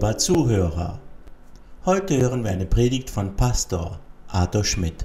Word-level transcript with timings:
Lieber 0.00 0.16
Zuhörer, 0.16 0.98
heute 1.84 2.16
hören 2.16 2.42
wir 2.42 2.50
eine 2.50 2.64
Predigt 2.64 3.10
von 3.10 3.36
Pastor 3.36 4.00
Arthur 4.28 4.64
Schmidt. 4.64 5.04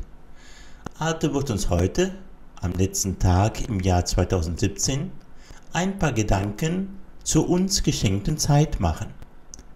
Arthur 0.98 1.34
wird 1.34 1.52
uns 1.52 1.70
heute, 1.70 2.12
am 2.62 2.72
letzten 2.72 3.20
Tag 3.20 3.68
im 3.68 3.82
Jahr 3.82 4.06
2017, 4.06 5.12
ein 5.74 6.00
paar 6.00 6.14
Gedanken 6.14 6.98
zur 7.26 7.50
uns 7.50 7.84
geschenkten 7.84 8.38
Zeit 8.38 8.80
machen. 8.80 9.08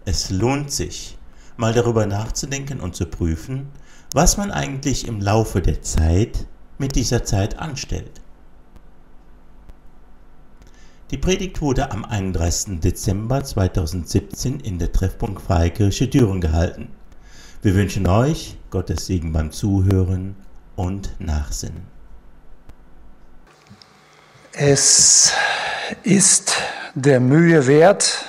Es 0.06 0.30
lohnt 0.30 0.70
sich, 0.70 1.18
mal 1.58 1.74
darüber 1.74 2.06
nachzudenken 2.06 2.80
und 2.80 2.96
zu 2.96 3.04
prüfen, 3.04 3.66
was 4.14 4.38
man 4.38 4.50
eigentlich 4.50 5.06
im 5.06 5.20
Laufe 5.20 5.60
der 5.60 5.82
Zeit 5.82 6.46
mit 6.78 6.96
dieser 6.96 7.24
Zeit 7.24 7.58
anstellt. 7.58 8.22
Die 11.10 11.18
Predigt 11.18 11.60
wurde 11.60 11.90
am 11.90 12.04
31. 12.04 12.78
Dezember 12.78 13.42
2017 13.42 14.60
in 14.60 14.78
der 14.78 14.92
Treffpunkt 14.92 15.42
Freikirche 15.42 16.06
Düren 16.06 16.40
gehalten. 16.40 16.86
Wir 17.62 17.74
wünschen 17.74 18.06
euch 18.06 18.56
Gottes 18.70 19.06
Segen 19.06 19.32
beim 19.32 19.50
Zuhören 19.50 20.36
und 20.76 21.10
Nachsinnen. 21.18 21.82
Es 24.52 25.32
ist 26.04 26.52
der 26.94 27.18
Mühe 27.18 27.66
wert, 27.66 28.26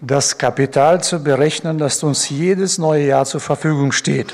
das 0.00 0.38
Kapital 0.38 1.02
zu 1.02 1.24
berechnen, 1.24 1.76
das 1.78 2.04
uns 2.04 2.28
jedes 2.28 2.78
neue 2.78 3.06
Jahr 3.08 3.24
zur 3.24 3.40
Verfügung 3.40 3.90
steht. 3.90 4.32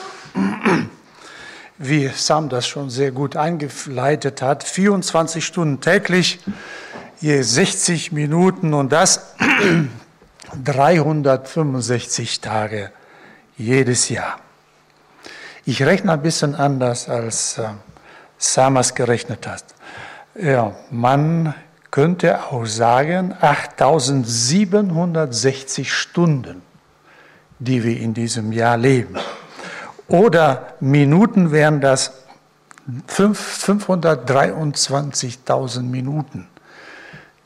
Wie 1.78 2.06
Sam 2.08 2.50
das 2.50 2.66
schon 2.66 2.90
sehr 2.90 3.12
gut 3.12 3.34
eingeleitet 3.34 4.42
hat, 4.42 4.62
24 4.62 5.42
Stunden 5.42 5.80
täglich 5.80 6.38
je 7.24 7.42
60 7.42 8.12
Minuten 8.12 8.72
und 8.74 8.92
das 8.92 9.34
365 10.62 12.42
Tage 12.42 12.92
jedes 13.56 14.10
Jahr. 14.10 14.36
Ich 15.64 15.82
rechne 15.82 16.12
ein 16.12 16.20
bisschen 16.20 16.54
anders, 16.54 17.08
als 17.08 17.56
äh, 17.56 17.68
Samas 18.36 18.94
gerechnet 18.94 19.46
hat. 19.46 19.64
Ja, 20.38 20.76
man 20.90 21.54
könnte 21.90 22.44
auch 22.44 22.66
sagen 22.66 23.34
8760 23.40 25.90
Stunden, 25.90 26.60
die 27.58 27.82
wir 27.84 27.98
in 27.98 28.12
diesem 28.12 28.52
Jahr 28.52 28.76
leben. 28.76 29.16
Oder 30.08 30.74
Minuten 30.80 31.52
wären 31.52 31.80
das 31.80 32.12
523.000 33.08 35.84
Minuten 35.84 36.48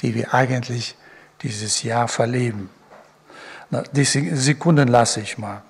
die 0.00 0.14
wir 0.14 0.34
eigentlich 0.34 0.96
dieses 1.42 1.82
Jahr 1.82 2.08
verleben. 2.08 2.70
Die 3.92 4.04
Sekunden 4.04 4.88
lasse 4.88 5.20
ich 5.20 5.38
mal. 5.38 5.62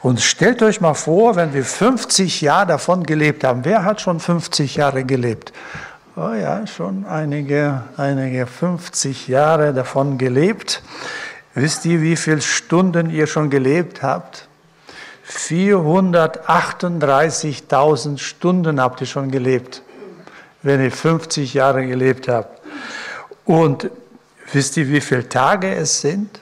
Und 0.00 0.20
stellt 0.20 0.62
euch 0.62 0.80
mal 0.80 0.94
vor, 0.94 1.36
wenn 1.36 1.54
wir 1.54 1.64
50 1.64 2.40
Jahre 2.40 2.66
davon 2.66 3.04
gelebt 3.04 3.44
haben. 3.44 3.64
Wer 3.64 3.84
hat 3.84 4.00
schon 4.00 4.18
50 4.20 4.76
Jahre 4.76 5.04
gelebt? 5.04 5.52
Oh 6.16 6.32
ja, 6.32 6.66
schon 6.66 7.06
einige, 7.06 7.82
einige 7.96 8.46
50 8.46 9.28
Jahre 9.28 9.72
davon 9.72 10.18
gelebt. 10.18 10.82
Wisst 11.54 11.84
ihr, 11.86 12.02
wie 12.02 12.16
viele 12.16 12.40
Stunden 12.40 13.10
ihr 13.10 13.26
schon 13.26 13.50
gelebt 13.50 14.02
habt? 14.02 14.48
438.000 15.28 18.18
Stunden 18.18 18.80
habt 18.80 19.00
ihr 19.00 19.06
schon 19.06 19.30
gelebt, 19.30 19.82
wenn 20.62 20.82
ihr 20.82 20.92
50 20.92 21.54
Jahre 21.54 21.86
gelebt 21.86 22.28
habt. 22.28 22.53
Und 23.44 23.90
wisst 24.52 24.76
ihr, 24.76 24.88
wie 24.88 25.00
viele 25.00 25.28
Tage 25.28 25.74
es 25.74 26.00
sind? 26.00 26.40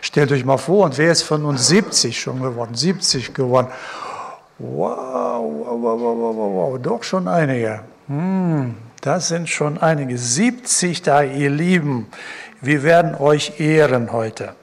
Stellt 0.00 0.32
euch 0.32 0.44
mal 0.44 0.58
vor, 0.58 0.86
und 0.86 0.98
wer 0.98 1.12
ist 1.12 1.22
von 1.22 1.44
uns 1.44 1.68
70 1.68 2.20
schon 2.20 2.42
geworden? 2.42 2.74
70 2.74 3.32
geworden. 3.34 3.68
Wow, 4.58 5.44
wow, 5.44 5.80
wow, 5.80 6.00
wow, 6.00 6.36
wow, 6.36 6.76
doch 6.80 7.04
schon 7.04 7.28
einige. 7.28 7.82
Hm, 8.08 8.74
das 9.00 9.28
sind 9.28 9.48
schon 9.48 9.78
einige. 9.78 10.18
70 10.18 11.02
Tage, 11.02 11.30
ihr 11.32 11.50
Lieben. 11.50 12.08
Wir 12.60 12.82
werden 12.82 13.14
euch 13.14 13.60
ehren 13.60 14.10
heute. 14.12 14.56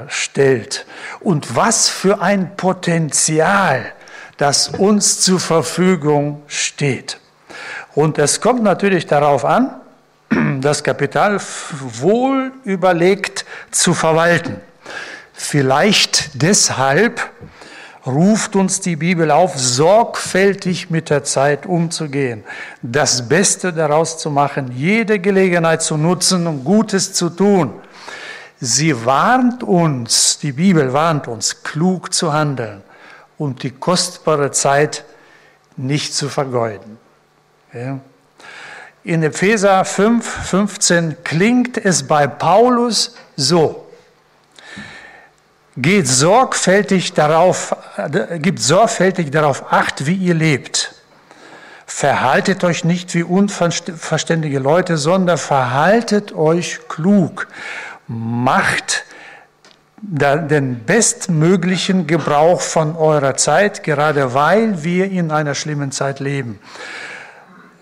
stellt. 0.07 0.85
Und 1.19 1.55
was 1.55 1.89
für 1.89 2.21
ein 2.21 2.55
Potenzial, 2.55 3.93
das 4.37 4.69
uns 4.69 5.21
zur 5.21 5.39
Verfügung 5.39 6.43
steht. 6.47 7.19
Und 7.95 8.19
es 8.19 8.39
kommt 8.41 8.63
natürlich 8.63 9.07
darauf 9.07 9.43
an, 9.43 9.81
das 10.61 10.83
Kapital 10.83 11.39
wohl 11.79 12.51
überlegt 12.63 13.45
zu 13.71 13.93
verwalten. 13.93 14.61
Vielleicht 15.33 16.41
deshalb 16.41 17.31
ruft 18.05 18.55
uns 18.55 18.79
die 18.79 18.95
Bibel 18.95 19.31
auf, 19.31 19.57
sorgfältig 19.57 20.89
mit 20.89 21.09
der 21.09 21.23
Zeit 21.23 21.65
umzugehen, 21.65 22.43
das 22.81 23.27
Beste 23.27 23.73
daraus 23.73 24.17
zu 24.17 24.31
machen, 24.31 24.71
jede 24.73 25.19
Gelegenheit 25.19 25.81
zu 25.81 25.97
nutzen, 25.97 26.47
um 26.47 26.63
Gutes 26.63 27.13
zu 27.13 27.29
tun. 27.29 27.73
Sie 28.59 29.05
warnt 29.05 29.63
uns, 29.63 30.39
die 30.39 30.51
Bibel 30.51 30.91
warnt 30.91 31.27
uns, 31.27 31.61
klug 31.63 32.13
zu 32.13 32.33
handeln 32.33 32.81
und 33.37 33.61
die 33.61 33.71
kostbare 33.71 34.51
Zeit 34.51 35.03
nicht 35.75 36.15
zu 36.15 36.27
vergeuden. 36.27 36.97
Ja. 37.71 37.99
In 39.03 39.23
Epheser 39.23 39.85
5, 39.85 40.25
15 40.25 41.17
klingt 41.23 41.77
es 41.77 42.07
bei 42.07 42.27
Paulus 42.27 43.15
so. 43.35 43.87
Geht 45.77 46.07
sorgfältig 46.07 47.13
darauf, 47.13 47.75
äh, 47.95 48.39
gibt 48.39 48.59
sorgfältig 48.59 49.29
darauf 49.29 49.71
Acht, 49.71 50.07
wie 50.07 50.15
ihr 50.15 50.33
lebt. 50.33 50.95
Verhaltet 51.85 52.63
euch 52.63 52.83
nicht 52.83 53.13
wie 53.13 53.23
unverständige 53.23 54.59
Leute, 54.59 54.97
sondern 54.97 55.37
verhaltet 55.37 56.33
euch 56.33 56.79
klug 56.89 57.47
macht 58.07 59.05
den 59.99 60.85
bestmöglichen 60.85 62.07
Gebrauch 62.07 62.61
von 62.61 62.95
eurer 62.95 63.35
Zeit, 63.35 63.83
gerade 63.83 64.33
weil 64.33 64.83
wir 64.83 65.09
in 65.09 65.31
einer 65.31 65.55
schlimmen 65.55 65.91
Zeit 65.91 66.19
leben. 66.19 66.59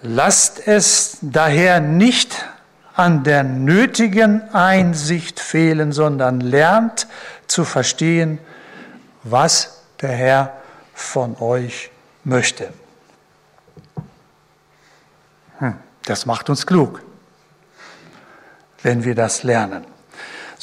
Lasst 0.02 0.68
es 0.68 1.18
daher 1.22 1.80
nicht 1.80 2.46
an 2.94 3.24
der 3.24 3.44
nötigen 3.44 4.42
Einsicht 4.54 5.40
fehlen, 5.40 5.92
sondern 5.92 6.40
lernt 6.40 7.08
zu 7.48 7.66
verstehen, 7.66 8.40
was 9.24 9.82
der 10.02 10.12
Herr 10.12 10.54
von 10.94 11.36
euch 11.42 11.92
möchte. 12.24 12.72
Hm, 15.60 15.76
das 16.06 16.26
macht 16.26 16.50
uns 16.50 16.66
klug, 16.66 17.02
wenn 18.84 19.04
wir 19.04 19.16
das 19.16 19.44
lernen. 19.44 19.86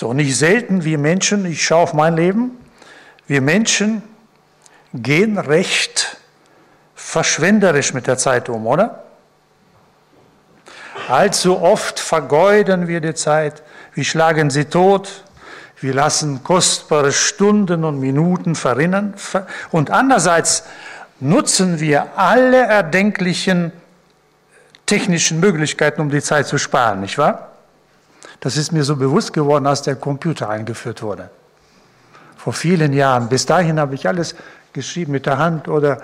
So, 0.02 0.12
nicht 0.14 0.36
selten 0.36 0.82
wir 0.82 0.98
Menschen, 0.98 1.46
ich 1.46 1.64
schaue 1.64 1.82
auf 1.82 1.94
mein 1.94 2.16
Leben, 2.16 2.58
wir 3.28 3.40
Menschen 3.40 4.02
gehen 4.92 5.38
recht 5.38 6.16
verschwenderisch 6.96 7.94
mit 7.94 8.08
der 8.08 8.18
Zeit 8.18 8.48
um, 8.48 8.66
oder? 8.66 9.04
Allzu 11.08 11.62
oft 11.62 12.00
vergeuden 12.00 12.88
wir 12.88 13.00
die 13.00 13.14
Zeit, 13.14 13.62
wir 13.94 14.02
schlagen 14.02 14.50
sie 14.50 14.64
tot, 14.64 15.22
wir 15.80 15.94
lassen 15.94 16.42
kostbare 16.42 17.12
Stunden 17.12 17.84
und 17.84 18.00
Minuten 18.00 18.56
verrinnen 18.56 19.14
und 19.70 19.92
andererseits 19.92 20.64
nutzen 21.20 21.78
wir 21.78 22.18
alle 22.18 22.58
erdenklichen 22.58 23.70
technischen 24.84 25.38
Möglichkeiten, 25.38 26.00
um 26.00 26.10
die 26.10 26.22
Zeit 26.22 26.48
zu 26.48 26.58
sparen, 26.58 27.02
nicht 27.02 27.18
wahr? 27.18 27.51
Das 28.42 28.56
ist 28.56 28.72
mir 28.72 28.82
so 28.82 28.96
bewusst 28.96 29.32
geworden, 29.32 29.68
als 29.68 29.82
der 29.82 29.94
Computer 29.94 30.48
eingeführt 30.48 31.00
wurde. 31.00 31.30
Vor 32.36 32.52
vielen 32.52 32.92
Jahren. 32.92 33.28
Bis 33.28 33.46
dahin 33.46 33.78
habe 33.78 33.94
ich 33.94 34.08
alles 34.08 34.34
geschrieben 34.72 35.12
mit 35.12 35.26
der 35.26 35.38
Hand 35.38 35.68
oder 35.68 35.98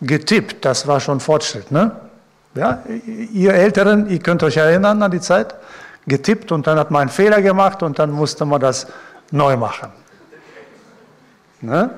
getippt. 0.00 0.64
Das 0.64 0.88
war 0.88 0.98
schon 0.98 1.20
Fortschritt. 1.20 1.70
Ne? 1.70 1.92
Ja, 2.56 2.82
ihr 3.32 3.54
Älteren, 3.54 4.10
ihr 4.10 4.18
könnt 4.18 4.42
euch 4.42 4.56
erinnern 4.56 5.00
an 5.00 5.12
die 5.12 5.20
Zeit, 5.20 5.54
getippt 6.08 6.50
und 6.50 6.66
dann 6.66 6.80
hat 6.80 6.90
man 6.90 7.02
einen 7.02 7.10
Fehler 7.10 7.40
gemacht 7.40 7.84
und 7.84 8.00
dann 8.00 8.10
musste 8.10 8.44
man 8.44 8.60
das 8.60 8.88
neu 9.30 9.56
machen. 9.56 9.92
Ne? 11.60 11.90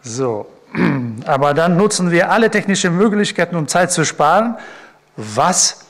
So, 0.00 0.46
aber 1.26 1.52
dann 1.52 1.76
nutzen 1.76 2.10
wir 2.10 2.30
alle 2.30 2.50
technischen 2.50 2.96
Möglichkeiten, 2.96 3.56
um 3.56 3.68
Zeit 3.68 3.92
zu 3.92 4.06
sparen. 4.06 4.56
Was 5.18 5.84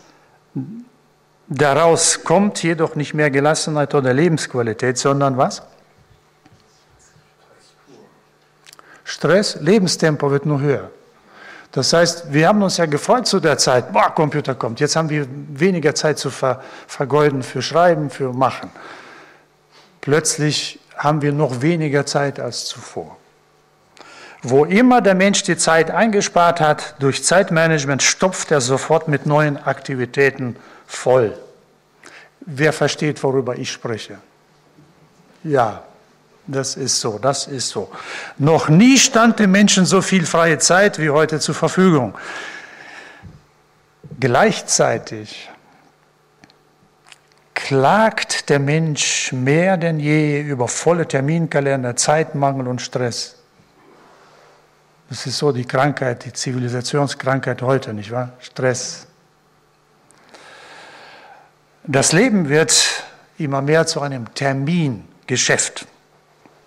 daraus 1.49 2.25
kommt, 2.25 2.63
jedoch 2.63 2.95
nicht 2.95 3.15
mehr 3.15 3.31
Gelassenheit 3.31 3.95
oder 3.95 4.13
Lebensqualität, 4.13 4.99
sondern 4.99 5.37
was? 5.37 5.63
Stress, 9.05 9.57
Lebenstempo 9.61 10.31
wird 10.31 10.47
nur 10.47 10.61
höher. 10.61 10.91
Das 11.73 11.93
heißt, 11.93 12.33
wir 12.33 12.49
haben 12.49 12.63
uns 12.63 12.79
ja 12.79 12.87
gefreut 12.87 13.27
zu 13.27 13.39
der 13.39 13.59
Zeit, 13.59 13.93
boah, 13.93 14.15
Computer 14.15 14.55
kommt. 14.55 14.81
Jetzt 14.81 14.97
haben 14.97 15.11
wir 15.11 15.27
weniger 15.31 15.95
Zeit 15.95 16.19
zu 16.19 16.31
ver 16.31 16.63
vergeuden 16.87 17.43
für 17.43 17.63
Schreiben, 17.63 18.11
für 18.11 18.33
Machen. 18.33 18.71
Plötzlich 20.01 20.81
haben 20.97 21.23
wir 21.23 21.33
noch 21.33 21.61
weniger 21.61 22.07
Zeit 22.07 22.41
als 22.41 22.65
zuvor. 22.65 23.17
Wo 24.43 24.65
immer 24.65 25.01
der 25.01 25.15
Mensch 25.15 25.43
die 25.43 25.57
Zeit 25.57 25.91
eingespart 25.91 26.61
hat, 26.61 26.95
durch 26.99 27.25
Zeitmanagement 27.25 28.03
stopft 28.03 28.51
er 28.51 28.61
sofort 28.61 29.09
mit 29.09 29.27
neuen 29.27 29.57
Aktivitäten 29.57 30.57
voll. 30.87 31.37
Wer 32.41 32.73
versteht, 32.73 33.23
worüber 33.23 33.57
ich 33.57 33.71
spreche? 33.71 34.19
Ja, 35.43 35.83
das 36.47 36.77
ist 36.77 37.01
so, 37.01 37.19
das 37.19 37.47
ist 37.47 37.69
so. 37.69 37.91
Noch 38.39 38.69
nie 38.69 38.99
stand 38.99 39.39
dem 39.39 39.51
Menschen 39.51 39.85
so 39.85 40.01
viel 40.01 40.25
freie 40.27 40.59
Zeit 40.59 40.99
wie 40.99 41.11
heute 41.11 41.41
zur 41.41 41.55
Verfügung. 41.55 42.15
Gleichzeitig 44.21 45.51
klagt 47.55 48.49
der 48.49 48.61
Mensch 48.61 49.33
mehr 49.33 49.77
denn 49.77 49.99
je 49.99 50.41
über 50.41 50.69
volle 50.69 51.09
Terminkalender, 51.09 51.97
Zeitmangel 51.97 52.69
und 52.69 52.81
Stress. 52.81 53.37
Das 55.09 55.27
ist 55.27 55.39
so 55.39 55.53
die 55.53 55.65
Krankheit, 55.65 56.25
die 56.25 56.33
Zivilisationskrankheit 56.33 57.63
heute, 57.63 57.93
nicht 57.93 58.11
wahr? 58.11 58.33
Stress. 58.41 59.07
Das 61.89 62.11
Leben 62.13 62.49
wird 62.49 63.05
immer 63.39 63.63
mehr 63.63 63.87
zu 63.87 64.01
einem 64.01 64.35
Termingeschäft. 64.35 65.87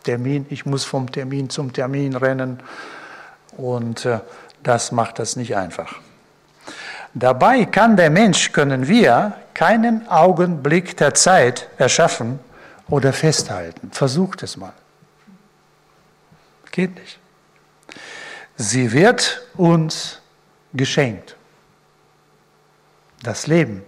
Termin, 0.03 0.45
ich 0.49 0.65
muss 0.65 0.85
vom 0.85 1.11
Termin 1.11 1.49
zum 1.49 1.73
Termin 1.73 2.15
rennen 2.15 2.63
und 3.57 4.05
äh, 4.05 4.19
das 4.63 4.93
macht 4.93 5.19
das 5.19 5.35
nicht 5.35 5.57
einfach. 5.57 5.95
Dabei 7.13 7.65
kann 7.65 7.97
der 7.97 8.09
Mensch, 8.09 8.53
können 8.53 8.87
wir 8.87 9.33
keinen 9.53 10.07
Augenblick 10.07 10.95
der 10.95 11.13
Zeit 11.13 11.67
erschaffen 11.77 12.39
oder 12.87 13.11
festhalten. 13.11 13.91
Versucht 13.91 14.41
es 14.43 14.55
mal. 14.55 14.73
Geht 16.71 16.95
nicht. 16.95 17.19
Sie 18.55 18.93
wird 18.93 19.41
uns 19.57 20.21
geschenkt. 20.73 21.35
Das 23.21 23.47
Leben 23.47 23.83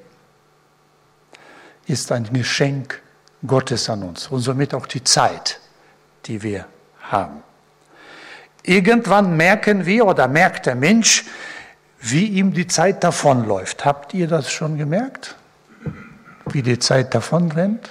ist 1.88 2.12
ein 2.12 2.32
Geschenk 2.32 3.02
Gottes 3.46 3.90
an 3.90 4.04
uns 4.04 4.28
und 4.28 4.40
somit 4.40 4.74
auch 4.74 4.86
die 4.86 5.04
Zeit, 5.04 5.60
die 6.26 6.42
wir 6.44 6.66
haben. 7.02 7.44
Irgendwann 8.64 9.36
merken 9.36 9.86
wir 9.86 10.06
oder 10.06 10.28
merkt 10.28 10.68
der 10.68 10.76
Mensch, 10.76 11.26
wie 12.00 12.26
ihm 12.26 12.54
die 12.54 12.68
Zeit 12.68 13.04
davonläuft. 13.04 13.86
Habt 13.86 14.14
ihr 14.14 14.28
das 14.28 14.52
schon 14.52 14.78
gemerkt? 14.78 15.36
Wie 16.46 16.62
die 16.62 16.80
Zeit 16.80 17.14
davonrennt? 17.14 17.90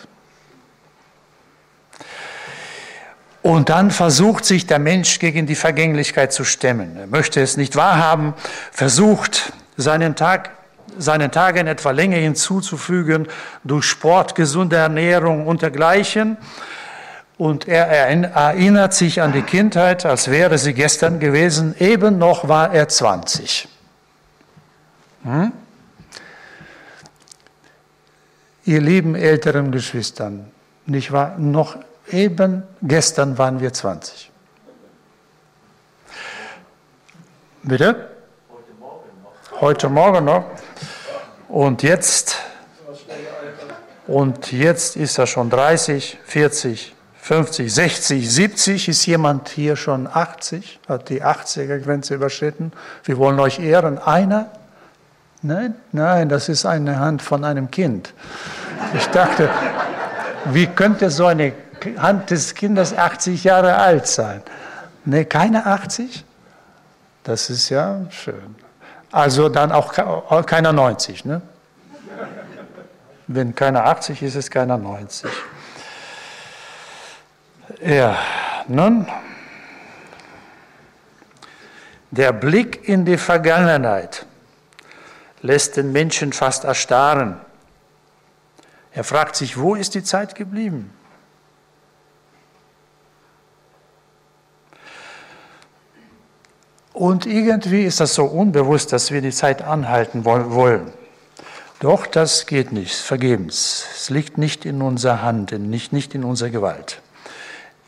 Und 3.42 3.70
dann 3.70 3.90
versucht 3.90 4.44
sich 4.44 4.66
der 4.66 4.78
Mensch 4.78 5.18
gegen 5.18 5.46
die 5.46 5.54
Vergänglichkeit 5.54 6.32
zu 6.32 6.44
stemmen. 6.44 6.96
Er 6.96 7.06
möchte 7.06 7.40
es 7.40 7.56
nicht 7.56 7.74
wahrhaben, 7.74 8.34
versucht 8.70 9.52
seinen 9.76 10.14
Tag 10.14 10.50
seinen 10.98 11.30
Tagen 11.30 11.66
etwa 11.66 11.90
Länge 11.90 12.16
hinzuzufügen 12.16 13.28
durch 13.64 13.84
Sport, 13.84 14.34
gesunde 14.34 14.76
Ernährung 14.76 15.46
und 15.46 15.62
dergleichen. 15.62 16.36
Und 17.38 17.66
er 17.68 17.86
erinnert 17.88 18.92
sich 18.92 19.22
an 19.22 19.32
die 19.32 19.42
Kindheit, 19.42 20.04
als 20.04 20.30
wäre 20.30 20.58
sie 20.58 20.74
gestern 20.74 21.20
gewesen. 21.20 21.74
Eben 21.78 22.18
noch 22.18 22.48
war 22.48 22.72
er 22.74 22.88
20. 22.88 23.68
Hm? 25.24 25.52
Ihr 28.64 28.80
lieben 28.80 29.14
älteren 29.14 29.72
Geschwistern, 29.72 30.50
nicht 30.86 31.12
wahr? 31.12 31.36
Noch 31.38 31.76
Eben 32.12 32.64
gestern 32.82 33.38
waren 33.38 33.60
wir 33.60 33.72
20. 33.72 34.30
Bitte? 37.62 38.10
Heute 38.50 38.72
Morgen 38.78 39.08
noch. 39.22 39.60
Heute 39.60 39.88
Morgen 39.88 40.24
noch. 40.24 40.44
Und 41.50 41.82
jetzt, 41.82 42.36
und 44.06 44.52
jetzt 44.52 44.96
ist 44.96 45.18
er 45.18 45.26
schon 45.26 45.50
30, 45.50 46.18
40, 46.24 46.94
50, 47.20 47.74
60, 47.74 48.30
70. 48.32 48.88
Ist 48.88 49.06
jemand 49.06 49.48
hier 49.48 49.76
schon 49.76 50.06
80? 50.06 50.80
Hat 50.88 51.08
die 51.08 51.22
80er-Grenze 51.22 52.14
überschritten? 52.14 52.72
Wir 53.04 53.18
wollen 53.18 53.40
euch 53.40 53.58
ehren. 53.58 53.98
Einer? 53.98 54.50
Nein, 55.42 55.74
nein, 55.92 56.28
das 56.28 56.48
ist 56.48 56.66
eine 56.66 56.98
Hand 56.98 57.22
von 57.22 57.44
einem 57.44 57.70
Kind. 57.70 58.14
Ich 58.94 59.06
dachte, 59.06 59.48
wie 60.52 60.66
könnte 60.66 61.10
so 61.10 61.26
eine 61.26 61.52
Hand 61.98 62.30
des 62.30 62.54
Kindes 62.54 62.96
80 62.96 63.44
Jahre 63.44 63.76
alt 63.76 64.06
sein. 64.06 64.42
Ne, 65.04 65.24
keine 65.24 65.66
80? 65.66 66.24
Das 67.24 67.50
ist 67.50 67.68
ja 67.70 68.00
schön. 68.10 68.56
Also 69.12 69.48
dann 69.48 69.72
auch 69.72 70.46
keiner 70.46 70.72
90, 70.72 71.24
ne? 71.24 71.42
Wenn 73.26 73.54
keiner 73.54 73.84
80 73.84 74.22
ist, 74.22 74.34
ist 74.34 74.50
keiner 74.50 74.76
90. 74.76 75.30
Ja, 77.80 78.18
nun, 78.66 79.06
der 82.10 82.32
Blick 82.32 82.88
in 82.88 83.04
die 83.04 83.16
Vergangenheit 83.16 84.26
lässt 85.42 85.76
den 85.76 85.92
Menschen 85.92 86.32
fast 86.32 86.64
erstarren. 86.64 87.40
Er 88.92 89.04
fragt 89.04 89.36
sich, 89.36 89.58
wo 89.58 89.76
ist 89.76 89.94
die 89.94 90.02
Zeit 90.02 90.34
geblieben? 90.34 90.92
Und 96.92 97.26
irgendwie 97.26 97.84
ist 97.84 98.00
das 98.00 98.14
so 98.14 98.24
unbewusst, 98.24 98.92
dass 98.92 99.10
wir 99.10 99.20
die 99.20 99.30
Zeit 99.30 99.62
anhalten 99.62 100.24
wollen. 100.24 100.92
Doch 101.78 102.06
das 102.06 102.46
geht 102.46 102.72
nicht, 102.72 102.94
vergebens. 102.94 103.86
Es 103.94 104.10
liegt 104.10 104.36
nicht 104.36 104.66
in 104.66 104.82
unserer 104.82 105.22
Hand, 105.22 105.52
nicht, 105.52 105.92
nicht 105.92 106.14
in 106.14 106.24
unserer 106.24 106.50
Gewalt. 106.50 107.00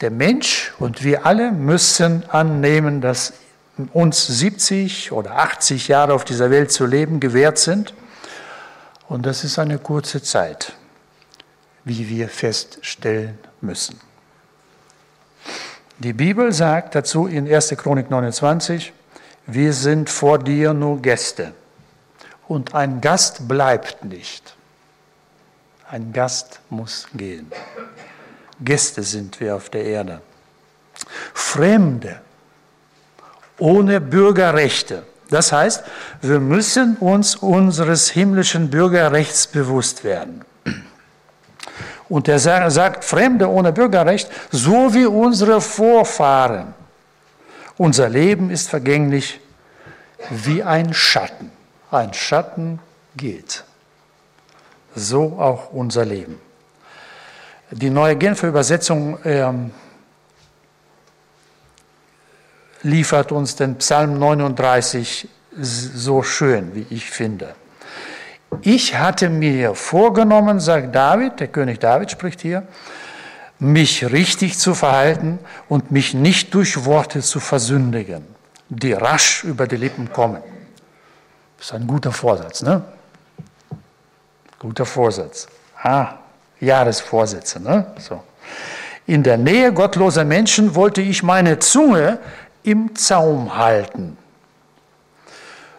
Der 0.00 0.10
Mensch 0.10 0.72
und 0.78 1.04
wir 1.04 1.26
alle 1.26 1.52
müssen 1.52 2.28
annehmen, 2.30 3.00
dass 3.00 3.34
uns 3.92 4.26
70 4.26 5.12
oder 5.12 5.38
80 5.38 5.88
Jahre 5.88 6.14
auf 6.14 6.24
dieser 6.24 6.50
Welt 6.50 6.72
zu 6.72 6.86
leben 6.86 7.20
gewährt 7.20 7.58
sind. 7.58 7.94
Und 9.08 9.26
das 9.26 9.44
ist 9.44 9.58
eine 9.58 9.78
kurze 9.78 10.22
Zeit, 10.22 10.72
wie 11.84 12.08
wir 12.08 12.28
feststellen 12.28 13.38
müssen. 13.60 14.00
Die 15.98 16.12
Bibel 16.12 16.52
sagt 16.52 16.94
dazu 16.94 17.26
in 17.26 17.52
1. 17.52 17.70
Chronik 17.76 18.10
29, 18.10 18.92
wir 19.46 19.72
sind 19.72 20.08
vor 20.10 20.38
dir 20.38 20.72
nur 20.72 21.00
Gäste. 21.00 21.52
Und 22.48 22.74
ein 22.74 23.00
Gast 23.00 23.48
bleibt 23.48 24.04
nicht. 24.04 24.54
Ein 25.88 26.12
Gast 26.12 26.60
muss 26.70 27.06
gehen. 27.14 27.50
Gäste 28.60 29.02
sind 29.02 29.40
wir 29.40 29.56
auf 29.56 29.68
der 29.68 29.84
Erde. 29.84 30.20
Fremde, 31.34 32.20
ohne 33.58 34.00
Bürgerrechte. 34.00 35.04
Das 35.30 35.52
heißt, 35.52 35.84
wir 36.20 36.40
müssen 36.40 36.96
uns 36.96 37.36
unseres 37.36 38.10
himmlischen 38.10 38.70
Bürgerrechts 38.70 39.46
bewusst 39.46 40.04
werden. 40.04 40.44
Und 42.12 42.28
er 42.28 42.38
sagt, 42.38 43.06
Fremde 43.06 43.48
ohne 43.48 43.72
Bürgerrecht, 43.72 44.30
so 44.50 44.92
wie 44.92 45.06
unsere 45.06 45.62
Vorfahren. 45.62 46.74
Unser 47.78 48.10
Leben 48.10 48.50
ist 48.50 48.68
vergänglich 48.68 49.40
wie 50.28 50.62
ein 50.62 50.92
Schatten. 50.92 51.50
Ein 51.90 52.12
Schatten 52.12 52.80
geht. 53.16 53.64
So 54.94 55.38
auch 55.38 55.72
unser 55.72 56.04
Leben. 56.04 56.38
Die 57.70 57.88
neue 57.88 58.16
Genfer 58.16 58.48
Übersetzung 58.48 59.18
ähm, 59.24 59.70
liefert 62.82 63.32
uns 63.32 63.56
den 63.56 63.76
Psalm 63.76 64.18
39 64.18 65.30
so 65.56 66.22
schön, 66.22 66.74
wie 66.74 66.84
ich 66.90 67.10
finde. 67.10 67.54
Ich 68.60 68.96
hatte 68.96 69.28
mir 69.28 69.74
vorgenommen, 69.74 70.60
sagt 70.60 70.94
David, 70.94 71.40
der 71.40 71.48
König 71.48 71.80
David 71.80 72.10
spricht 72.10 72.40
hier, 72.40 72.66
mich 73.58 74.10
richtig 74.12 74.58
zu 74.58 74.74
verhalten 74.74 75.38
und 75.68 75.90
mich 75.90 76.14
nicht 76.14 76.52
durch 76.54 76.84
Worte 76.84 77.20
zu 77.22 77.40
versündigen, 77.40 78.26
die 78.68 78.92
rasch 78.92 79.44
über 79.44 79.66
die 79.66 79.76
Lippen 79.76 80.12
kommen. 80.12 80.42
Das 81.56 81.66
ist 81.68 81.72
ein 81.74 81.86
guter 81.86 82.12
Vorsatz, 82.12 82.62
ne? 82.62 82.82
Guter 84.58 84.84
Vorsatz. 84.84 85.48
Ah, 85.82 86.14
Jahresvorsätze, 86.60 87.60
ne? 87.60 87.86
So. 87.98 88.22
In 89.06 89.22
der 89.22 89.36
Nähe 89.36 89.72
gottloser 89.72 90.24
Menschen 90.24 90.74
wollte 90.74 91.02
ich 91.02 91.22
meine 91.22 91.58
Zunge 91.58 92.18
im 92.62 92.94
Zaum 92.94 93.56
halten. 93.56 94.16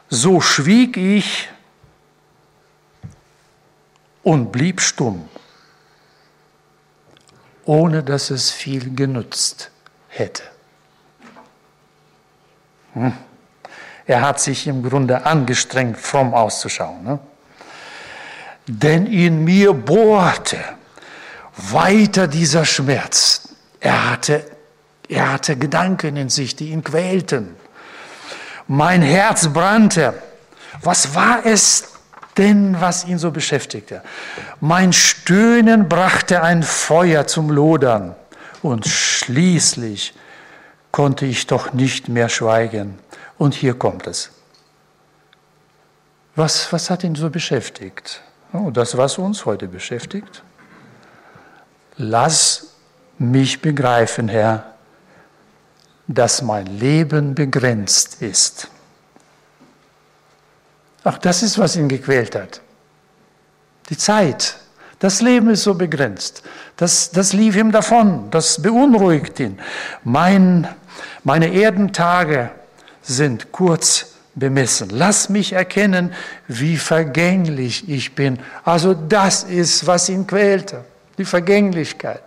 So 0.09 0.41
schwieg 0.41 0.97
ich 0.97 1.49
und 4.23 4.51
blieb 4.51 4.81
stumm, 4.81 5.29
ohne 7.65 8.03
dass 8.03 8.29
es 8.29 8.49
viel 8.49 8.95
genützt 8.95 9.69
hätte. 10.07 10.43
Hm. 12.93 13.13
Er 14.05 14.21
hat 14.21 14.39
sich 14.39 14.67
im 14.67 14.83
Grunde 14.83 15.25
angestrengt, 15.25 15.97
fromm 15.97 16.33
auszuschauen. 16.33 17.03
Ne? 17.03 17.19
Denn 18.67 19.05
in 19.07 19.43
mir 19.43 19.73
bohrte 19.73 20.57
weiter 21.55 22.27
dieser 22.27 22.65
Schmerz. 22.65 23.49
Er 23.79 24.11
hatte, 24.11 24.45
er 25.07 25.31
hatte 25.31 25.57
Gedanken 25.57 26.17
in 26.17 26.29
sich, 26.29 26.55
die 26.55 26.69
ihn 26.69 26.83
quälten. 26.83 27.55
Mein 28.67 29.01
Herz 29.01 29.47
brannte. 29.49 30.13
Was 30.81 31.15
war 31.15 31.45
es 31.45 31.92
denn, 32.37 32.79
was 32.79 33.05
ihn 33.05 33.17
so 33.17 33.31
beschäftigte? 33.31 34.01
Mein 34.59 34.93
Stöhnen 34.93 35.87
brachte 35.87 36.41
ein 36.41 36.63
Feuer 36.63 37.27
zum 37.27 37.49
Lodern. 37.49 38.15
Und 38.61 38.87
schließlich 38.87 40.13
konnte 40.91 41.25
ich 41.25 41.47
doch 41.47 41.73
nicht 41.73 42.07
mehr 42.07 42.29
schweigen. 42.29 42.97
Und 43.37 43.53
hier 43.53 43.73
kommt 43.73 44.07
es. 44.07 44.31
Was, 46.35 46.71
was 46.71 46.89
hat 46.89 47.03
ihn 47.03 47.15
so 47.15 47.29
beschäftigt? 47.29 48.21
Oh, 48.53 48.69
das, 48.71 48.97
was 48.97 49.17
uns 49.17 49.45
heute 49.45 49.67
beschäftigt. 49.67 50.43
Lass 51.97 52.73
mich 53.19 53.61
begreifen, 53.61 54.27
Herr, 54.29 54.73
dass 56.07 56.41
mein 56.41 56.65
Leben 56.65 57.35
begrenzt 57.35 58.21
ist. 58.21 58.69
Ach, 61.03 61.17
das 61.17 61.43
ist, 61.43 61.57
was 61.57 61.75
ihn 61.75 61.89
gequält 61.89 62.35
hat. 62.35 62.61
Die 63.89 63.97
Zeit. 63.97 64.57
Das 64.99 65.21
Leben 65.21 65.49
ist 65.49 65.63
so 65.63 65.73
begrenzt. 65.73 66.43
Das, 66.77 67.11
das 67.11 67.33
lief 67.33 67.57
ihm 67.57 67.71
davon. 67.71 68.31
Das 68.31 68.61
beunruhigt 68.61 69.39
ihn. 69.39 69.59
Mein, 70.05 70.67
meine 71.23 71.53
Erdentage 71.53 72.51
sind 73.01 73.51
kurz 73.51 74.13
bemessen. 74.35 74.89
Lass 74.91 75.27
mich 75.27 75.53
erkennen, 75.53 76.13
wie 76.47 76.77
vergänglich 76.77 77.89
ich 77.89 78.15
bin. 78.15 78.39
Also 78.63 78.93
das 78.93 79.43
ist, 79.43 79.85
was 79.85 80.07
ihn 80.07 80.25
quälte. 80.25 80.85
Die 81.17 81.25
Vergänglichkeit. 81.25 82.23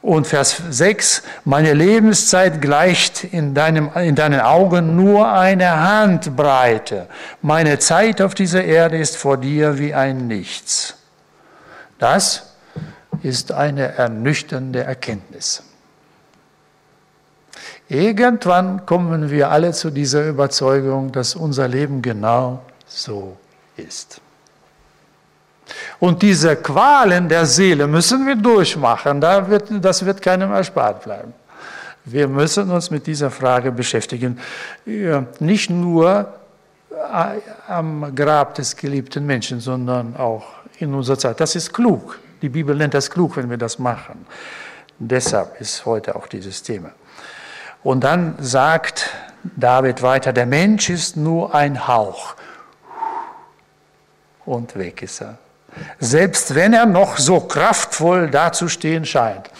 Und 0.00 0.28
Vers 0.28 0.62
6, 0.70 1.22
meine 1.44 1.74
Lebenszeit 1.74 2.60
gleicht 2.60 3.24
in, 3.24 3.54
deinem, 3.54 3.90
in 3.96 4.14
deinen 4.14 4.40
Augen 4.40 4.94
nur 4.94 5.32
eine 5.32 5.80
Handbreite. 5.80 7.08
Meine 7.42 7.78
Zeit 7.80 8.22
auf 8.22 8.34
dieser 8.34 8.62
Erde 8.64 8.96
ist 8.98 9.16
vor 9.16 9.36
dir 9.38 9.78
wie 9.78 9.94
ein 9.94 10.28
Nichts. 10.28 10.94
Das 11.98 12.54
ist 13.22 13.50
eine 13.50 13.94
ernüchternde 13.94 14.84
Erkenntnis. 14.84 15.64
Irgendwann 17.88 18.86
kommen 18.86 19.30
wir 19.30 19.50
alle 19.50 19.72
zu 19.72 19.90
dieser 19.90 20.28
Überzeugung, 20.28 21.10
dass 21.10 21.34
unser 21.34 21.66
Leben 21.66 22.02
genau 22.02 22.60
so 22.86 23.36
ist. 23.76 24.20
Und 26.00 26.22
diese 26.22 26.56
Qualen 26.56 27.28
der 27.28 27.46
Seele 27.46 27.86
müssen 27.86 28.26
wir 28.26 28.36
durchmachen. 28.36 29.20
Da 29.20 29.48
wird, 29.48 29.68
das 29.80 30.04
wird 30.04 30.22
keinem 30.22 30.52
erspart 30.52 31.02
bleiben. 31.02 31.34
Wir 32.04 32.28
müssen 32.28 32.70
uns 32.70 32.90
mit 32.90 33.06
dieser 33.06 33.30
Frage 33.30 33.70
beschäftigen. 33.70 34.38
Nicht 35.40 35.70
nur 35.70 36.32
äh, 36.90 37.40
am 37.70 38.14
Grab 38.14 38.54
des 38.54 38.76
geliebten 38.76 39.26
Menschen, 39.26 39.60
sondern 39.60 40.16
auch 40.16 40.44
in 40.78 40.94
unserer 40.94 41.18
Zeit. 41.18 41.40
Das 41.40 41.54
ist 41.54 41.72
klug. 41.72 42.18
Die 42.40 42.48
Bibel 42.48 42.74
nennt 42.74 42.94
das 42.94 43.10
klug, 43.10 43.36
wenn 43.36 43.50
wir 43.50 43.58
das 43.58 43.78
machen. 43.78 44.26
Deshalb 44.98 45.60
ist 45.60 45.84
heute 45.84 46.16
auch 46.16 46.26
dieses 46.28 46.62
Thema. 46.62 46.90
Und 47.82 48.04
dann 48.04 48.36
sagt 48.38 49.10
David 49.56 50.02
weiter, 50.02 50.32
der 50.32 50.46
Mensch 50.46 50.88
ist 50.90 51.16
nur 51.16 51.54
ein 51.54 51.86
Hauch. 51.86 52.34
Und 54.44 54.76
weg 54.76 55.02
ist 55.02 55.20
er 55.20 55.38
selbst 55.98 56.54
wenn 56.54 56.72
er 56.72 56.86
noch 56.86 57.18
so 57.18 57.40
kraftvoll 57.40 58.30
dazustehen 58.30 59.04
scheint. 59.04 59.50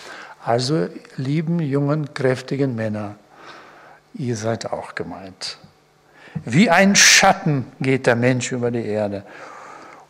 Also, 0.45 0.89
lieben 1.17 1.61
jungen, 1.61 2.15
kräftigen 2.15 2.75
Männer, 2.75 3.17
ihr 4.15 4.37
seid 4.37 4.73
auch 4.73 4.95
gemeint. 4.95 5.59
Wie 6.45 6.71
ein 6.71 6.95
Schatten 6.95 7.67
geht 7.81 8.07
der 8.07 8.17
Mensch 8.17 8.53
über 8.53 8.71
die 8.71 8.85
Erde. 8.85 9.25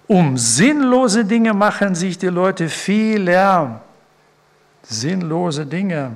Um 0.07 0.39
sinnlose 0.39 1.25
Dinge 1.25 1.55
machen 1.55 1.95
sich 1.95 2.19
die 2.19 2.29
Leute 2.29 2.69
viel 2.69 3.23
Lärm. 3.23 3.81
Sinnlose 4.83 5.67
Dinge. 5.67 6.13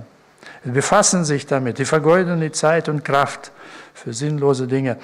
Sie 0.64 0.70
befassen 0.70 1.24
sich 1.24 1.46
damit, 1.46 1.78
die 1.78 1.84
vergeuden 1.84 2.40
die 2.40 2.52
Zeit 2.52 2.88
und 2.88 3.04
Kraft 3.04 3.52
für 3.94 4.12
sinnlose 4.12 4.66
Dinge. 4.66 4.96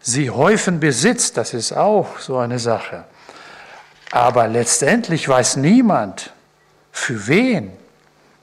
Sie 0.00 0.30
häufen 0.30 0.80
Besitz, 0.80 1.32
das 1.32 1.54
ist 1.54 1.72
auch 1.72 2.18
so 2.18 2.38
eine 2.38 2.58
Sache. 2.58 3.04
Aber 4.10 4.48
letztendlich 4.48 5.28
weiß 5.28 5.56
niemand, 5.56 6.32
für 6.92 7.28
wen. 7.28 7.72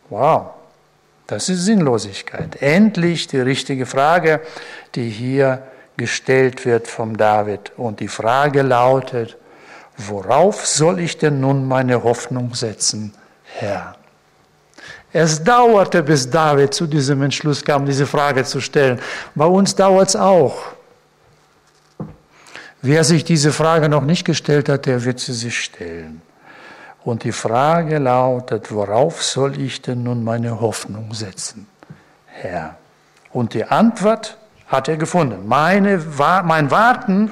Wow, 0.10 0.51
das 1.27 1.50
ist 1.50 1.65
Sinnlosigkeit. 1.65 2.62
Endlich 2.62 3.27
die 3.27 3.39
richtige 3.39 3.86
Frage, 3.86 4.41
die 4.93 5.10
hier 5.10 5.63
gestellt 5.98 6.65
wird 6.65 6.88
vom 6.88 7.17
David. 7.17 7.72
Und 7.77 8.00
die 8.00 8.07
Frage 8.07 8.62
lautet, 8.62 9.38
worauf 9.98 10.65
soll 10.65 11.00
ich 11.00 11.17
denn 11.17 11.39
nun 11.39 11.67
meine 11.67 12.03
Hoffnung 12.03 12.53
setzen, 12.53 13.13
Herr? 13.43 13.95
Es 15.12 15.43
dauerte, 15.43 16.03
bis 16.03 16.29
David 16.29 16.74
zu 16.74 16.88
diesem 16.88 17.22
Entschluss 17.24 17.63
kam, 17.63 17.86
diese 17.86 18.05
Frage 18.05 18.43
zu 18.43 18.60
stellen. 18.60 19.00
Bei 19.34 19.45
uns 19.45 19.74
dauert 19.74 20.10
es 20.10 20.15
auch. 20.17 20.75
Wer 22.88 23.04
sich 23.04 23.24
diese 23.24 23.51
Frage 23.51 23.89
noch 23.89 24.04
nicht 24.04 24.25
gestellt 24.25 24.70
hat, 24.70 24.86
der 24.86 25.06
wird 25.06 25.20
sie 25.20 25.34
sich 25.34 25.60
stellen. 25.60 26.22
Und 27.04 27.24
die 27.24 27.32
Frage 27.32 27.98
lautet, 27.98 28.72
worauf 28.72 29.24
soll 29.24 29.60
ich 29.60 29.82
denn 29.82 30.04
nun 30.04 30.24
meine 30.24 30.62
Hoffnung 30.62 31.12
setzen, 31.12 31.65
Herr? 32.27 32.77
Und 33.32 33.56
die 33.56 33.63
Antwort 33.63 34.38
hat 34.68 34.88
er 34.88 34.98
gefunden. 34.98 35.48
Meine, 35.48 35.98
mein 36.44 36.70
Warten 36.70 37.32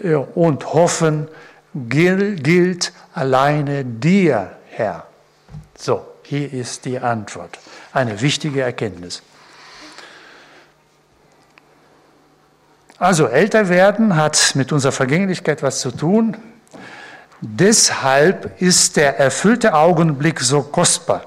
äh, 0.00 0.14
und 0.14 0.72
Hoffen 0.72 1.26
gilt 1.74 2.92
alleine 3.14 3.84
dir, 3.84 4.52
Herr. 4.70 5.06
So, 5.76 6.06
hier 6.22 6.52
ist 6.52 6.84
die 6.84 7.00
Antwort. 7.00 7.58
Eine 7.92 8.20
wichtige 8.20 8.62
Erkenntnis. 8.62 9.22
Also 12.98 13.26
älter 13.26 13.68
werden 13.68 14.16
hat 14.16 14.52
mit 14.54 14.72
unserer 14.72 14.92
Vergänglichkeit 14.92 15.62
was 15.62 15.80
zu 15.80 15.90
tun. 15.90 16.36
Deshalb 17.40 18.60
ist 18.60 18.96
der 18.96 19.18
erfüllte 19.18 19.74
Augenblick 19.74 20.40
so 20.40 20.62
kostbar, 20.62 21.22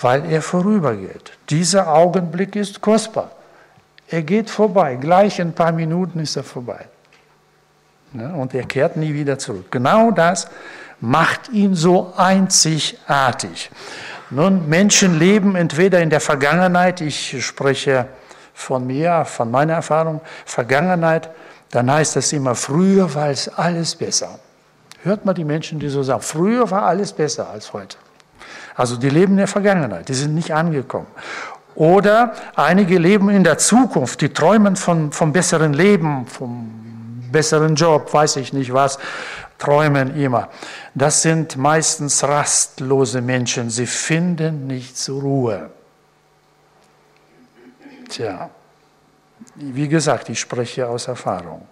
weil 0.00 0.30
er 0.30 0.42
vorübergeht. 0.42 1.32
Dieser 1.48 1.92
Augenblick 1.92 2.54
ist 2.54 2.82
kostbar. 2.82 3.30
Er 4.08 4.22
geht 4.22 4.50
vorbei. 4.50 4.96
Gleich 4.96 5.38
in 5.38 5.48
ein 5.48 5.54
paar 5.54 5.72
Minuten 5.72 6.20
ist 6.20 6.36
er 6.36 6.44
vorbei. 6.44 6.86
Und 8.12 8.54
er 8.54 8.64
kehrt 8.64 8.96
nie 8.96 9.14
wieder 9.14 9.38
zurück. 9.38 9.70
Genau 9.70 10.10
das 10.10 10.48
macht 11.00 11.48
ihn 11.50 11.74
so 11.74 12.12
einzigartig. 12.16 13.70
Nun, 14.30 14.68
Menschen 14.68 15.18
leben 15.18 15.56
entweder 15.56 16.00
in 16.00 16.10
der 16.10 16.20
Vergangenheit, 16.20 17.00
ich 17.00 17.44
spreche 17.44 18.06
von 18.58 18.84
mir, 18.88 19.24
von 19.24 19.52
meiner 19.52 19.74
Erfahrung, 19.74 20.20
Vergangenheit, 20.44 21.30
dann 21.70 21.90
heißt 21.90 22.16
das 22.16 22.32
immer, 22.32 22.56
früher 22.56 23.14
war 23.14 23.28
es 23.28 23.48
alles 23.48 23.94
besser. 23.94 24.40
Hört 25.04 25.24
mal 25.24 25.32
die 25.32 25.44
Menschen, 25.44 25.78
die 25.78 25.88
so 25.88 26.02
sagen, 26.02 26.20
früher 26.20 26.68
war 26.68 26.82
alles 26.82 27.12
besser 27.12 27.48
als 27.48 27.72
heute. 27.72 27.96
Also 28.74 28.96
die 28.96 29.10
leben 29.10 29.34
in 29.34 29.38
der 29.38 29.46
Vergangenheit, 29.46 30.08
die 30.08 30.14
sind 30.14 30.34
nicht 30.34 30.52
angekommen. 30.52 31.06
Oder 31.76 32.32
einige 32.56 32.98
leben 32.98 33.28
in 33.28 33.44
der 33.44 33.58
Zukunft, 33.58 34.20
die 34.22 34.30
träumen 34.30 34.74
von, 34.74 35.12
vom 35.12 35.32
besseren 35.32 35.72
Leben, 35.72 36.26
vom 36.26 37.30
besseren 37.30 37.76
Job, 37.76 38.12
weiß 38.12 38.36
ich 38.36 38.52
nicht 38.52 38.72
was, 38.72 38.98
träumen 39.58 40.16
immer. 40.16 40.48
Das 40.96 41.22
sind 41.22 41.56
meistens 41.56 42.24
rastlose 42.24 43.22
Menschen, 43.22 43.70
sie 43.70 43.86
finden 43.86 44.66
nicht 44.66 44.98
zur 44.98 45.22
Ruhe. 45.22 45.70
Tja, 48.08 48.50
wie 49.54 49.88
gesagt, 49.88 50.28
ich 50.28 50.40
spreche 50.40 50.88
aus 50.88 51.08
Erfahrung. 51.08 51.66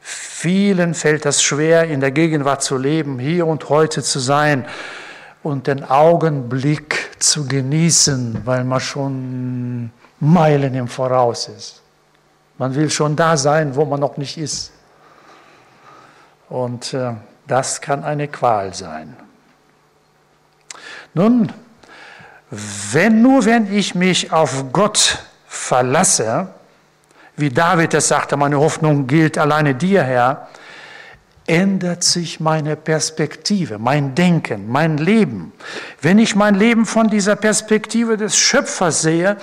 Vielen 0.00 0.94
fällt 0.94 1.24
das 1.24 1.42
schwer, 1.42 1.84
in 1.84 2.00
der 2.00 2.10
Gegenwart 2.10 2.62
zu 2.62 2.76
leben, 2.76 3.18
hier 3.18 3.46
und 3.46 3.68
heute 3.68 4.02
zu 4.02 4.18
sein 4.18 4.66
und 5.42 5.66
den 5.66 5.84
Augenblick 5.84 7.10
zu 7.18 7.46
genießen, 7.46 8.42
weil 8.44 8.64
man 8.64 8.80
schon 8.80 9.90
Meilen 10.20 10.74
im 10.74 10.88
Voraus 10.88 11.48
ist. 11.48 11.82
Man 12.58 12.74
will 12.74 12.90
schon 12.90 13.16
da 13.16 13.36
sein, 13.36 13.74
wo 13.74 13.84
man 13.84 14.00
noch 14.00 14.16
nicht 14.16 14.38
ist. 14.38 14.72
Und 16.48 16.94
äh, 16.94 17.12
das 17.46 17.80
kann 17.80 18.04
eine 18.04 18.28
Qual 18.28 18.72
sein. 18.72 19.16
Nun, 21.14 21.52
wenn 22.50 23.22
nur 23.22 23.44
wenn 23.44 23.72
ich 23.72 23.94
mich 23.94 24.32
auf 24.32 24.72
Gott 24.72 25.18
verlasse, 25.46 26.48
wie 27.36 27.50
David 27.50 27.94
es 27.94 28.08
sagte, 28.08 28.36
meine 28.36 28.58
Hoffnung 28.58 29.06
gilt 29.06 29.36
alleine 29.36 29.74
dir, 29.74 30.02
Herr, 30.02 30.48
ändert 31.46 32.02
sich 32.02 32.40
meine 32.40 32.76
Perspektive, 32.76 33.78
mein 33.78 34.14
Denken, 34.14 34.70
mein 34.70 34.98
Leben. 34.98 35.52
Wenn 36.00 36.18
ich 36.18 36.34
mein 36.34 36.54
Leben 36.54 36.86
von 36.86 37.08
dieser 37.08 37.36
Perspektive 37.36 38.16
des 38.16 38.36
Schöpfers 38.36 39.02
sehe, 39.02 39.36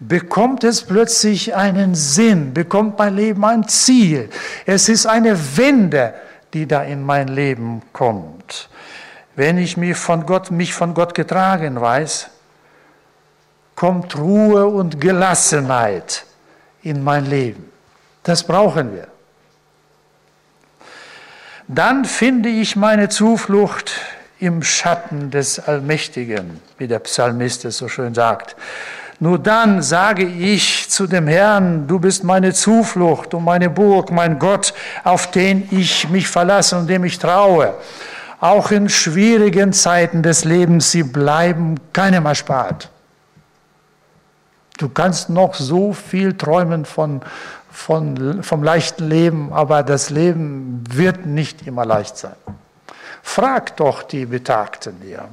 bekommt 0.00 0.64
es 0.64 0.82
plötzlich 0.82 1.54
einen 1.54 1.94
Sinn, 1.94 2.52
bekommt 2.52 2.98
mein 2.98 3.14
Leben 3.14 3.44
ein 3.44 3.68
Ziel. 3.68 4.28
Es 4.66 4.88
ist 4.88 5.06
eine 5.06 5.56
Wende, 5.56 6.14
die 6.52 6.66
da 6.66 6.82
in 6.82 7.02
mein 7.02 7.28
Leben 7.28 7.82
kommt. 7.92 8.68
Wenn 9.36 9.58
ich 9.58 9.76
mich 9.76 9.96
von 9.96 10.26
Gott, 10.26 10.50
mich 10.50 10.74
von 10.74 10.94
Gott 10.94 11.14
getragen 11.14 11.80
weiß, 11.80 12.30
kommt 13.76 14.16
Ruhe 14.18 14.66
und 14.66 15.00
Gelassenheit 15.00 16.24
in 16.82 17.04
mein 17.04 17.26
Leben. 17.26 17.70
Das 18.24 18.42
brauchen 18.42 18.92
wir. 18.92 19.06
Dann 21.68 22.04
finde 22.04 22.48
ich 22.48 22.74
meine 22.74 23.08
Zuflucht 23.08 23.92
im 24.38 24.62
Schatten 24.62 25.30
des 25.30 25.58
Allmächtigen, 25.58 26.60
wie 26.78 26.88
der 26.88 27.00
Psalmist 27.00 27.64
es 27.64 27.78
so 27.78 27.88
schön 27.88 28.14
sagt. 28.14 28.56
Nur 29.18 29.38
dann 29.38 29.82
sage 29.82 30.24
ich 30.24 30.90
zu 30.90 31.06
dem 31.06 31.26
Herrn, 31.26 31.86
du 31.86 31.98
bist 31.98 32.22
meine 32.22 32.52
Zuflucht 32.52 33.32
und 33.34 33.44
meine 33.44 33.70
Burg, 33.70 34.10
mein 34.10 34.38
Gott, 34.38 34.74
auf 35.04 35.30
den 35.30 35.68
ich 35.70 36.08
mich 36.10 36.28
verlasse 36.28 36.76
und 36.78 36.88
dem 36.88 37.04
ich 37.04 37.18
traue. 37.18 37.74
Auch 38.40 38.70
in 38.70 38.88
schwierigen 38.88 39.72
Zeiten 39.72 40.22
des 40.22 40.44
Lebens, 40.44 40.90
sie 40.90 41.02
bleiben 41.02 41.76
keinem 41.94 42.26
erspart. 42.26 42.90
Du 44.78 44.90
kannst 44.90 45.30
noch 45.30 45.54
so 45.54 45.92
viel 45.92 46.36
träumen 46.36 46.84
von, 46.84 47.22
von, 47.70 48.42
vom 48.42 48.62
leichten 48.62 49.08
Leben, 49.08 49.52
aber 49.52 49.82
das 49.82 50.10
Leben 50.10 50.84
wird 50.90 51.24
nicht 51.24 51.66
immer 51.66 51.86
leicht 51.86 52.18
sein. 52.18 52.36
Fragt 53.22 53.80
doch 53.80 54.02
die 54.02 54.26
Betagten 54.26 54.96
hier. 55.02 55.28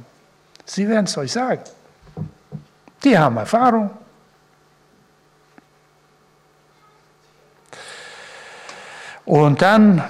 Sie 0.64 0.88
werden 0.88 1.04
es 1.04 1.16
euch 1.18 1.32
sagen. 1.32 1.62
Die 3.02 3.18
haben 3.18 3.36
Erfahrung. 3.36 3.90
Und 9.26 9.60
dann 9.60 10.02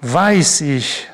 weiß 0.00 0.60
ich, 0.62 1.08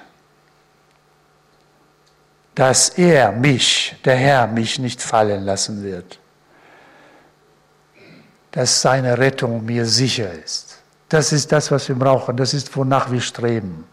dass 2.54 2.90
er 2.90 3.32
mich, 3.32 3.96
der 4.04 4.16
Herr, 4.16 4.46
mich 4.46 4.78
nicht 4.78 5.00
fallen 5.00 5.44
lassen 5.44 5.82
wird 5.82 6.18
dass 8.52 8.82
seine 8.82 9.18
Rettung 9.18 9.64
mir 9.64 9.86
sicher 9.86 10.30
ist. 10.44 10.78
Das 11.08 11.32
ist 11.32 11.52
das, 11.52 11.70
was 11.70 11.88
wir 11.88 11.96
brauchen. 11.96 12.36
Das 12.36 12.54
ist, 12.54 12.74
wonach 12.76 13.10
wir 13.10 13.20
streben. 13.20 13.84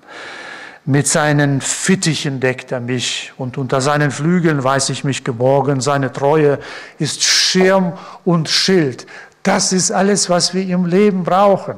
Mit 0.85 1.07
seinen 1.07 1.61
Fittichen 1.61 2.39
deckt 2.39 2.71
er 2.71 2.79
mich 2.79 3.33
und 3.37 3.57
unter 3.57 3.81
seinen 3.81 4.11
Flügeln 4.11 4.63
weiß 4.63 4.89
ich 4.89 5.03
mich 5.03 5.23
geborgen. 5.23 5.81
Seine 5.81 6.11
Treue 6.11 6.59
ist 6.97 7.23
Schirm 7.23 7.93
und 8.25 8.49
Schild. 8.49 9.05
Das 9.43 9.73
ist 9.73 9.91
alles, 9.91 10.29
was 10.29 10.53
wir 10.53 10.65
im 10.67 10.85
Leben 10.85 11.23
brauchen. 11.23 11.75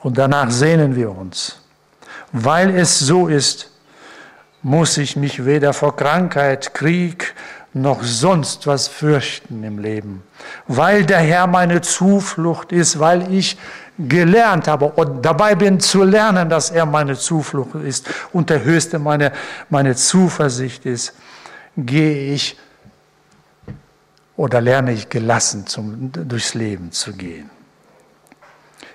Und 0.00 0.18
danach 0.18 0.50
sehnen 0.50 0.96
wir 0.96 1.10
uns. 1.10 1.60
Weil 2.32 2.70
es 2.76 2.98
so 2.98 3.28
ist, 3.28 3.70
muss 4.62 4.98
ich 4.98 5.16
mich 5.16 5.44
weder 5.44 5.72
vor 5.72 5.96
Krankheit, 5.96 6.74
Krieg 6.74 7.34
noch 7.76 8.02
sonst 8.02 8.66
was 8.66 8.88
fürchten 8.88 9.62
im 9.62 9.78
Leben, 9.78 10.22
weil 10.66 11.04
der 11.04 11.18
Herr 11.18 11.46
meine 11.46 11.82
Zuflucht 11.82 12.72
ist, 12.72 12.98
weil 12.98 13.32
ich 13.32 13.58
gelernt 13.98 14.66
habe 14.66 14.86
und 14.86 15.24
dabei 15.24 15.54
bin 15.54 15.78
zu 15.78 16.02
lernen, 16.02 16.48
dass 16.48 16.70
er 16.70 16.86
meine 16.86 17.16
Zuflucht 17.16 17.74
ist 17.74 18.08
und 18.32 18.48
der 18.48 18.64
Höchste 18.64 18.98
meine, 18.98 19.30
meine 19.68 19.94
Zuversicht 19.94 20.86
ist, 20.86 21.14
gehe 21.76 22.32
ich 22.32 22.58
oder 24.36 24.60
lerne 24.62 24.92
ich 24.92 25.08
gelassen 25.10 25.66
zum, 25.66 26.10
durchs 26.12 26.54
Leben 26.54 26.92
zu 26.92 27.12
gehen. 27.12 27.50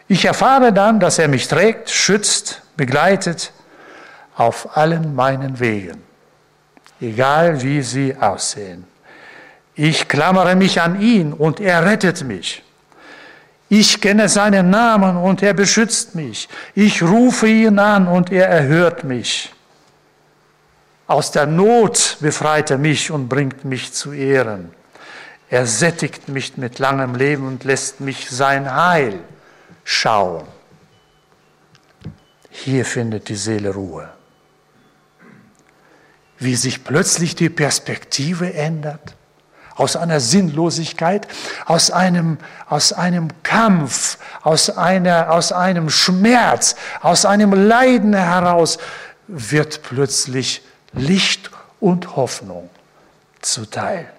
Ich 0.07 0.25
erfahre 0.25 0.73
dann, 0.73 0.99
dass 0.99 1.19
er 1.19 1.27
mich 1.27 1.47
trägt, 1.47 1.89
schützt, 1.89 2.63
begleitet 2.75 3.53
auf 4.35 4.75
allen 4.75 5.13
meinen 5.13 5.59
Wegen 5.59 6.10
egal 7.01 7.61
wie 7.61 7.81
sie 7.81 8.15
aussehen. 8.15 8.85
Ich 9.75 10.07
klammere 10.07 10.55
mich 10.55 10.81
an 10.81 11.01
ihn 11.01 11.33
und 11.33 11.59
er 11.59 11.85
rettet 11.85 12.23
mich. 12.23 12.63
Ich 13.69 14.01
kenne 14.01 14.27
seinen 14.27 14.69
Namen 14.69 15.15
und 15.17 15.41
er 15.41 15.53
beschützt 15.53 16.13
mich. 16.13 16.49
Ich 16.75 17.01
rufe 17.01 17.47
ihn 17.47 17.79
an 17.79 18.07
und 18.07 18.31
er 18.31 18.47
erhört 18.47 19.03
mich. 19.03 19.53
Aus 21.07 21.31
der 21.31 21.45
Not 21.45 22.17
befreit 22.19 22.69
er 22.69 22.77
mich 22.77 23.11
und 23.11 23.27
bringt 23.27 23.65
mich 23.65 23.93
zu 23.93 24.11
Ehren. 24.11 24.71
Er 25.49 25.65
sättigt 25.65 26.29
mich 26.29 26.57
mit 26.57 26.79
langem 26.79 27.15
Leben 27.15 27.47
und 27.47 27.63
lässt 27.63 28.01
mich 28.01 28.29
sein 28.29 28.73
Heil 28.73 29.19
schauen. 29.83 30.45
Hier 32.49 32.85
findet 32.85 33.29
die 33.29 33.35
Seele 33.35 33.73
Ruhe 33.73 34.09
wie 36.41 36.55
sich 36.55 36.83
plötzlich 36.83 37.35
die 37.35 37.49
Perspektive 37.49 38.53
ändert. 38.53 39.15
Aus 39.75 39.95
einer 39.95 40.19
Sinnlosigkeit, 40.19 41.27
aus 41.65 41.91
einem, 41.91 42.37
aus 42.67 42.93
einem 42.93 43.29
Kampf, 43.43 44.17
aus, 44.41 44.69
einer, 44.69 45.31
aus 45.31 45.51
einem 45.51 45.89
Schmerz, 45.89 46.75
aus 47.01 47.25
einem 47.25 47.53
Leiden 47.53 48.13
heraus 48.13 48.79
wird 49.27 49.81
plötzlich 49.83 50.61
Licht 50.93 51.51
und 51.79 52.15
Hoffnung 52.15 52.69
zuteil. 53.41 54.11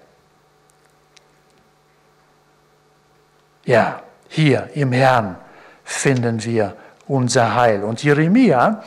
Ja, 3.65 4.01
hier 4.27 4.69
im 4.73 4.91
Herrn 4.91 5.37
finden 5.83 6.43
wir 6.43 6.75
unser 7.07 7.55
Heil. 7.55 7.83
Und 7.83 8.01
Jeremia 8.01 8.83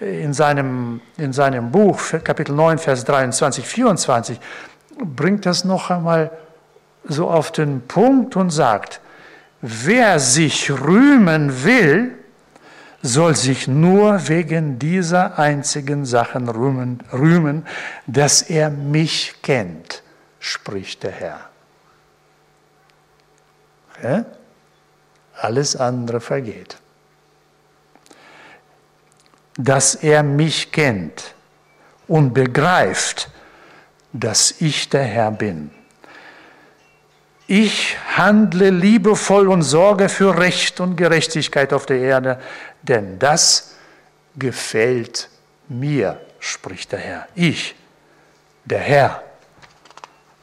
in 0.00 0.32
seinem, 0.32 1.00
in 1.16 1.32
seinem 1.32 1.70
Buch, 1.70 2.00
Kapitel 2.22 2.54
9, 2.54 2.78
Vers 2.78 3.04
23, 3.04 3.66
24, 3.66 4.40
bringt 4.98 5.46
das 5.46 5.64
noch 5.64 5.90
einmal 5.90 6.30
so 7.04 7.28
auf 7.28 7.50
den 7.52 7.86
Punkt 7.86 8.36
und 8.36 8.50
sagt, 8.50 9.00
wer 9.60 10.20
sich 10.20 10.70
rühmen 10.70 11.64
will, 11.64 12.14
soll 13.02 13.36
sich 13.36 13.68
nur 13.68 14.28
wegen 14.28 14.78
dieser 14.78 15.38
einzigen 15.38 16.04
Sachen 16.04 16.48
rühmen, 16.48 17.02
rühmen, 17.12 17.66
dass 18.06 18.42
er 18.42 18.70
mich 18.70 19.36
kennt, 19.42 20.02
spricht 20.40 21.04
der 21.04 21.12
Herr. 21.12 21.40
Ja? 24.02 24.24
Alles 25.34 25.76
andere 25.76 26.20
vergeht 26.20 26.76
dass 29.58 29.96
er 29.96 30.22
mich 30.22 30.72
kennt 30.72 31.34
und 32.06 32.32
begreift, 32.32 33.28
dass 34.12 34.54
ich 34.60 34.88
der 34.88 35.02
Herr 35.02 35.32
bin. 35.32 35.70
Ich 37.48 37.96
handle 38.16 38.70
liebevoll 38.70 39.48
und 39.48 39.62
sorge 39.62 40.08
für 40.08 40.38
Recht 40.38 40.80
und 40.80 40.96
Gerechtigkeit 40.96 41.72
auf 41.72 41.86
der 41.86 41.98
Erde, 41.98 42.40
denn 42.82 43.18
das 43.18 43.74
gefällt 44.36 45.28
mir, 45.66 46.20
spricht 46.38 46.92
der 46.92 47.00
Herr. 47.00 47.28
Ich, 47.34 47.74
der 48.64 48.78
Herr, 48.78 49.22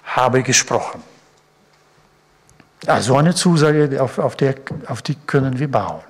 habe 0.03 0.43
gesprochen. 0.43 1.01
Also 2.85 3.15
eine 3.15 3.33
Zusage, 3.33 4.01
auf, 4.01 4.19
auf, 4.19 4.35
der, 4.35 4.55
auf 4.87 5.01
die 5.01 5.15
können 5.15 5.57
wir 5.57 5.71
bauen. 5.71 6.03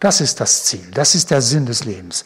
Das 0.00 0.22
ist 0.22 0.40
das 0.40 0.64
Ziel, 0.64 0.90
das 0.92 1.14
ist 1.14 1.30
der 1.30 1.42
Sinn 1.42 1.66
des 1.66 1.84
Lebens. 1.84 2.24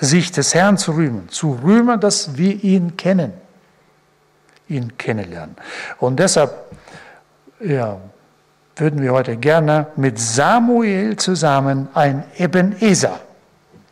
Sich 0.00 0.32
des 0.32 0.54
Herrn 0.54 0.76
zu 0.76 0.92
rühmen, 0.92 1.28
zu 1.28 1.52
rühmen, 1.62 2.00
dass 2.00 2.36
wir 2.36 2.64
ihn 2.64 2.96
kennen, 2.96 3.32
ihn 4.68 4.96
kennenlernen. 4.98 5.56
Und 5.98 6.18
deshalb 6.18 6.52
ja, 7.60 7.98
würden 8.76 9.02
wir 9.02 9.12
heute 9.12 9.36
gerne 9.36 9.86
mit 9.96 10.18
Samuel 10.18 11.16
zusammen 11.16 11.88
ein 11.94 12.24
Ebenezer 12.38 13.20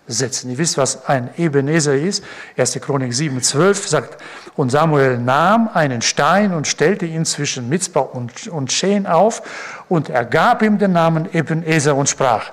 setzen. 0.08 0.50
Ihr 0.50 0.58
wisst, 0.58 0.78
was 0.78 1.06
ein 1.06 1.28
Ebenezer 1.36 1.94
ist. 1.94 2.24
1. 2.56 2.80
Chronik 2.80 3.12
7, 3.12 3.42
12 3.42 3.86
sagt, 3.86 4.22
und 4.56 4.70
Samuel 4.70 5.18
nahm 5.18 5.68
einen 5.72 6.02
Stein 6.02 6.54
und 6.54 6.66
stellte 6.66 7.06
ihn 7.06 7.26
zwischen 7.26 7.68
Mitzbah 7.68 8.00
und, 8.00 8.48
und 8.48 8.72
Schen 8.72 9.06
auf 9.06 9.42
und 9.88 10.08
er 10.08 10.24
gab 10.24 10.62
ihm 10.62 10.78
den 10.78 10.92
Namen 10.92 11.28
Ebenezer 11.32 11.94
und 11.94 12.08
sprach, 12.08 12.50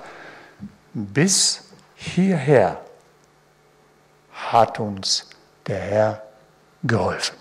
bis 0.96 1.62
hierher 1.94 2.80
hat 4.32 4.80
uns 4.80 5.28
der 5.66 5.78
Herr 5.78 6.22
geholfen. 6.82 7.36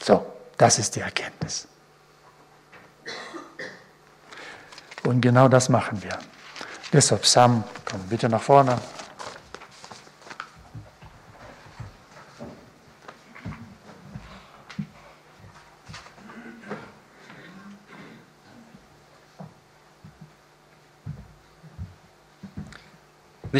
So, 0.00 0.24
das 0.56 0.78
ist 0.78 0.94
die 0.94 1.00
Erkenntnis. 1.00 1.66
Und 5.02 5.20
genau 5.20 5.48
das 5.48 5.68
machen 5.68 6.00
wir. 6.00 6.16
Deshalb 6.92 7.26
Sam, 7.26 7.64
komm 7.84 8.00
bitte 8.02 8.28
nach 8.28 8.42
vorne. 8.42 8.78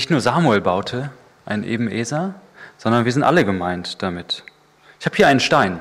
Nicht 0.00 0.08
nur 0.08 0.22
Samuel 0.22 0.62
baute 0.62 1.10
ein 1.44 1.62
Ebenezer, 1.62 2.32
sondern 2.78 3.04
wir 3.04 3.12
sind 3.12 3.22
alle 3.22 3.44
gemeint 3.44 4.02
damit. 4.02 4.44
Ich 4.98 5.04
habe 5.04 5.14
hier 5.14 5.28
einen 5.28 5.40
Stein, 5.40 5.78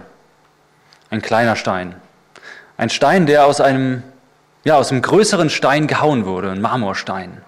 ein 1.09 1.21
kleiner 1.21 1.55
Stein. 1.55 1.95
Ein 2.75 2.89
Stein, 2.89 3.27
der 3.27 3.45
aus 3.45 3.61
einem, 3.61 4.03
ja, 4.65 4.75
aus 4.75 4.91
einem 4.91 5.01
größeren 5.03 5.49
Stein 5.49 5.87
gehauen 5.87 6.25
wurde, 6.25 6.51
ein 6.51 6.59
Marmorstein. 6.59 7.41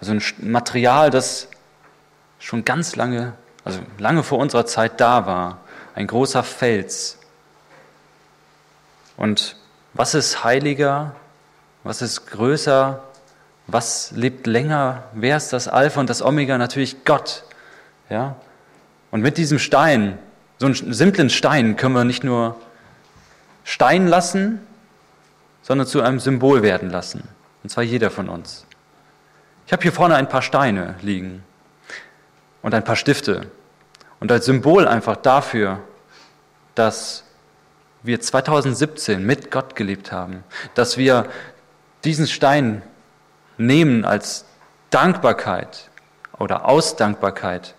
Also 0.00 0.12
ein 0.12 0.22
Material, 0.38 1.10
das 1.10 1.48
schon 2.38 2.64
ganz 2.64 2.96
lange, 2.96 3.34
also 3.62 3.80
lange 3.98 4.22
vor 4.22 4.38
unserer 4.38 4.64
Zeit 4.64 5.02
da 5.02 5.26
war. 5.26 5.58
Ein 5.94 6.06
großer 6.06 6.42
Fels. 6.42 7.18
Und 9.18 9.56
was 9.92 10.14
ist 10.14 10.42
heiliger? 10.42 11.14
Was 11.84 12.00
ist 12.00 12.28
größer 12.28 13.04
was 13.68 14.12
lebt 14.12 14.46
länger? 14.46 15.04
Wer 15.12 15.36
ist 15.36 15.52
das 15.52 15.68
Alpha 15.68 16.00
und 16.00 16.08
das 16.08 16.22
Omega? 16.22 16.56
Natürlich 16.56 17.04
Gott. 17.04 17.44
Ja? 18.08 18.36
Und 19.10 19.20
mit 19.20 19.36
diesem 19.36 19.58
Stein, 19.58 20.18
so 20.56 20.66
einen 20.66 20.74
simplen 20.74 21.30
Stein, 21.30 21.76
können 21.76 21.94
wir 21.94 22.04
nicht 22.04 22.24
nur 22.24 22.56
Stein 23.64 24.08
lassen, 24.08 24.60
sondern 25.62 25.86
zu 25.86 26.00
einem 26.00 26.18
Symbol 26.18 26.62
werden 26.62 26.88
lassen. 26.88 27.28
Und 27.62 27.68
zwar 27.68 27.84
jeder 27.84 28.10
von 28.10 28.30
uns. 28.30 28.64
Ich 29.66 29.72
habe 29.72 29.82
hier 29.82 29.92
vorne 29.92 30.16
ein 30.16 30.30
paar 30.30 30.40
Steine 30.40 30.94
liegen 31.02 31.44
und 32.62 32.72
ein 32.72 32.84
paar 32.84 32.96
Stifte. 32.96 33.50
Und 34.18 34.32
als 34.32 34.46
Symbol 34.46 34.88
einfach 34.88 35.16
dafür, 35.16 35.80
dass 36.74 37.24
wir 38.02 38.18
2017 38.18 39.22
mit 39.22 39.50
Gott 39.50 39.76
gelebt 39.76 40.10
haben, 40.10 40.42
dass 40.74 40.96
wir 40.96 41.28
diesen 42.04 42.26
Stein 42.26 42.80
nehmen 43.58 44.04
als 44.04 44.44
Dankbarkeit 44.90 45.90
oder 46.38 46.64
aus 46.66 46.96
Dankbarkeit 46.96 47.74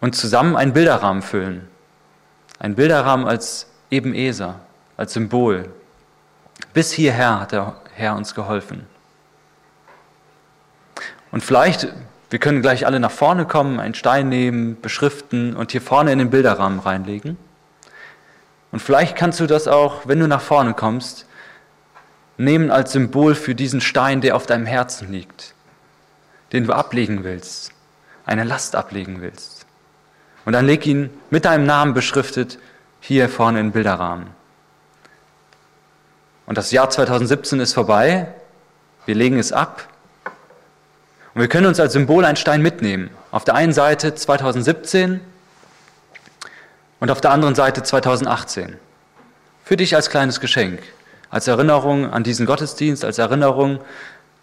und 0.00 0.14
zusammen 0.14 0.56
einen 0.56 0.72
Bilderrahmen 0.72 1.22
füllen. 1.22 1.68
Ein 2.58 2.74
Bilderrahmen 2.74 3.26
als 3.26 3.66
Ebenezer, 3.90 4.60
als 4.96 5.12
Symbol. 5.12 5.68
Bis 6.72 6.92
hierher 6.92 7.40
hat 7.40 7.52
der 7.52 7.74
Herr 7.94 8.16
uns 8.16 8.34
geholfen. 8.34 8.86
Und 11.32 11.42
vielleicht, 11.42 11.88
wir 12.30 12.38
können 12.38 12.62
gleich 12.62 12.86
alle 12.86 13.00
nach 13.00 13.10
vorne 13.10 13.44
kommen, 13.44 13.80
einen 13.80 13.94
Stein 13.94 14.28
nehmen, 14.28 14.80
beschriften 14.80 15.56
und 15.56 15.72
hier 15.72 15.82
vorne 15.82 16.12
in 16.12 16.18
den 16.18 16.30
Bilderrahmen 16.30 16.78
reinlegen. 16.78 17.36
Und 18.70 18.80
vielleicht 18.80 19.16
kannst 19.16 19.40
du 19.40 19.46
das 19.46 19.68
auch, 19.68 20.06
wenn 20.06 20.20
du 20.20 20.28
nach 20.28 20.40
vorne 20.40 20.74
kommst, 20.74 21.26
nehmen 22.36 22.70
als 22.70 22.92
Symbol 22.92 23.34
für 23.34 23.54
diesen 23.54 23.80
Stein, 23.80 24.20
der 24.20 24.36
auf 24.36 24.46
deinem 24.46 24.66
Herzen 24.66 25.12
liegt, 25.12 25.54
den 26.52 26.66
du 26.66 26.72
ablegen 26.72 27.24
willst, 27.24 27.72
eine 28.26 28.44
Last 28.44 28.76
ablegen 28.76 29.20
willst. 29.20 29.66
Und 30.44 30.52
dann 30.52 30.66
leg 30.66 30.86
ihn 30.86 31.10
mit 31.30 31.44
deinem 31.44 31.66
Namen 31.66 31.94
beschriftet 31.94 32.58
hier 33.00 33.28
vorne 33.28 33.60
in 33.60 33.72
Bilderrahmen. 33.72 34.28
Und 36.46 36.58
das 36.58 36.70
Jahr 36.70 36.90
2017 36.90 37.60
ist 37.60 37.72
vorbei, 37.72 38.28
wir 39.06 39.14
legen 39.14 39.38
es 39.38 39.52
ab 39.52 39.88
und 41.34 41.40
wir 41.40 41.48
können 41.48 41.66
uns 41.66 41.80
als 41.80 41.92
Symbol 41.92 42.24
einen 42.24 42.36
Stein 42.36 42.62
mitnehmen. 42.62 43.10
Auf 43.30 43.44
der 43.44 43.54
einen 43.54 43.72
Seite 43.72 44.14
2017 44.14 45.20
und 47.00 47.10
auf 47.10 47.20
der 47.20 47.32
anderen 47.32 47.54
Seite 47.54 47.82
2018. 47.82 48.78
Für 49.64 49.76
dich 49.76 49.96
als 49.96 50.10
kleines 50.10 50.40
Geschenk 50.40 50.80
als 51.34 51.48
Erinnerung 51.48 52.12
an 52.12 52.22
diesen 52.22 52.46
Gottesdienst, 52.46 53.04
als 53.04 53.18
Erinnerung 53.18 53.80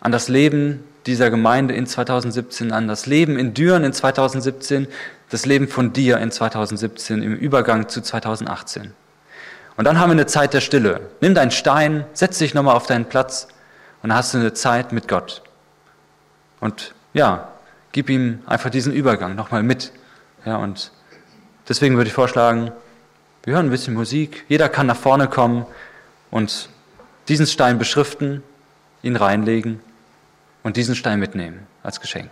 an 0.02 0.12
das 0.12 0.28
Leben 0.28 0.84
dieser 1.06 1.30
Gemeinde 1.30 1.74
in 1.74 1.88
2017, 1.88 2.74
an 2.74 2.90
das 2.90 3.06
Leben 3.06 3.40
in 3.40 3.54
Düren 3.54 3.86
in 3.86 3.94
2017, 3.94 4.90
das 5.30 5.46
Leben 5.46 5.70
von 5.70 5.94
dir 5.94 6.18
in 6.18 6.32
2017 6.32 7.24
im 7.24 7.34
Übergang 7.34 7.88
zu 7.88 8.02
2018. 8.02 8.92
Und 9.78 9.86
dann 9.86 10.02
haben 10.02 10.10
wir 10.10 10.16
eine 10.16 10.26
Zeit 10.26 10.54
der 10.54 10.60
Stille. 10.60 11.00
Nimm 11.22 11.34
deinen 11.34 11.52
Stein, 11.52 12.04
setz 12.12 12.40
dich 12.40 12.54
nochmal 12.54 12.76
auf 12.76 12.88
deinen 12.88 13.06
Platz 13.06 13.48
und 14.04 14.10
dann 14.10 14.18
hast 14.18 14.34
du 14.34 14.40
eine 14.40 14.52
Zeit 14.52 14.92
mit 14.92 15.08
Gott. 15.08 15.44
Und 16.60 16.94
ja, 17.14 17.54
gib 17.94 18.10
ihm 18.10 18.40
einfach 18.48 18.70
diesen 18.70 18.92
Übergang 18.92 19.36
nochmal 19.36 19.64
mit. 19.64 19.94
Ja, 20.44 20.58
und 20.58 20.92
deswegen 21.70 21.96
würde 21.96 22.10
ich 22.10 22.14
vorschlagen, 22.14 22.74
wir 23.46 23.54
hören 23.54 23.68
ein 23.68 23.72
bisschen 23.72 23.94
Musik, 23.94 24.44
jeder 24.50 24.68
kann 24.68 24.88
nach 24.88 24.98
vorne 24.98 25.30
kommen 25.30 25.66
und 26.32 26.68
diesen 27.28 27.48
Stein 27.48 27.78
beschriften, 27.78 28.44
ihn 29.04 29.16
reinlegen 29.16 29.80
und 30.64 30.78
diesen 30.78 30.96
Stein 30.96 31.20
mitnehmen 31.20 31.68
als 31.84 32.00
Geschenk. 32.00 32.32